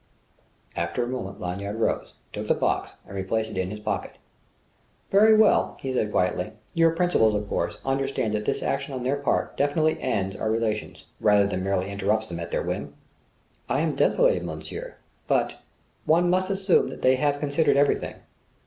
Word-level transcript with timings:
After 0.75 1.03
a 1.03 1.07
moment 1.07 1.39
Lanyard 1.39 1.75
rose, 1.75 2.15
took 2.33 2.47
the 2.47 2.55
box, 2.55 2.95
and 3.05 3.15
replaced 3.15 3.51
it 3.51 3.57
in 3.59 3.69
his 3.69 3.79
pocket. 3.79 4.17
"Very 5.11 5.37
well," 5.37 5.77
he 5.79 5.93
said 5.93 6.11
quietly. 6.11 6.53
"Your 6.73 6.89
principals, 6.89 7.35
of 7.35 7.47
course, 7.47 7.77
understand 7.85 8.33
that 8.33 8.45
this 8.45 8.63
action 8.63 8.95
on 8.95 9.03
their 9.03 9.17
part 9.17 9.55
definitely 9.57 10.01
ends 10.01 10.35
our 10.35 10.49
relations, 10.49 11.05
rather 11.19 11.45
than 11.45 11.63
merely 11.63 11.87
interrupts 11.91 12.29
them 12.29 12.39
at 12.39 12.49
their 12.49 12.63
whim?" 12.63 12.95
"I 13.69 13.81
am 13.81 13.93
desolated, 13.95 14.43
monsieur, 14.43 14.95
but... 15.27 15.57
one 16.05 16.31
must 16.31 16.49
assume 16.49 16.87
that 16.87 17.03
they 17.03 17.17
have 17.17 17.37
considered 17.39 17.77
everything. 17.77 18.15